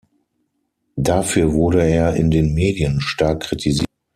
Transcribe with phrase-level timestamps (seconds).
[0.95, 3.85] Dafür wurde er in den Medien stark kritisiert.